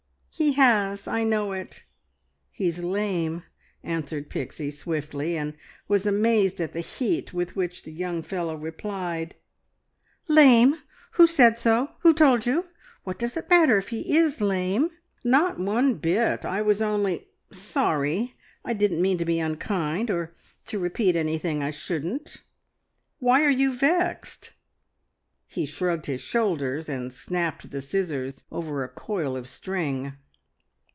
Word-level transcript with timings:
"He 0.33 0.53
has; 0.53 1.09
I 1.09 1.25
know 1.25 1.51
it. 1.51 1.83
He's 2.51 2.79
lame," 2.79 3.43
answered 3.83 4.29
Pixie 4.29 4.71
swiftly, 4.71 5.35
and 5.35 5.55
was 5.89 6.05
amazed 6.05 6.61
at 6.61 6.71
the 6.71 6.79
heat 6.79 7.33
with 7.33 7.57
which 7.57 7.83
the 7.83 7.91
young 7.91 8.23
fellow 8.23 8.55
replied 8.55 9.35
"Lame? 10.29 10.77
Who 11.11 11.27
said 11.27 11.59
so? 11.59 11.89
Who 11.99 12.13
told 12.13 12.45
you? 12.45 12.69
What 13.03 13.19
does 13.19 13.35
it 13.35 13.49
matter 13.49 13.77
if 13.77 13.89
he 13.89 14.17
is 14.17 14.39
lame?" 14.39 14.91
"Not 15.25 15.59
one 15.59 15.95
bit. 15.95 16.45
I 16.45 16.61
was 16.61 16.81
only 16.81 17.27
sorry. 17.51 18.35
I 18.63 18.71
didn't 18.71 19.01
mean 19.01 19.17
to 19.17 19.25
be 19.25 19.39
unkind 19.39 20.09
or 20.09 20.33
to 20.67 20.79
repeat 20.79 21.17
anything 21.17 21.61
I 21.61 21.71
shouldn't. 21.71 22.41
Why 23.19 23.43
are 23.43 23.49
you 23.51 23.71
vexed?" 23.75 24.53
He 25.45 25.65
shrugged 25.65 26.05
his 26.05 26.21
shoulders, 26.21 26.87
and 26.87 27.13
snapped 27.13 27.71
the 27.71 27.81
scissors 27.81 28.45
over 28.51 28.83
a 28.83 28.87
coil 28.89 29.35
of 29.35 29.49
string. 29.49 30.13